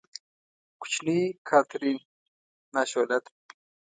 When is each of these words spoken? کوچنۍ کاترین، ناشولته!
کوچنۍ 0.79 1.19
کاترین، 1.47 1.97
ناشولته! 2.73 3.31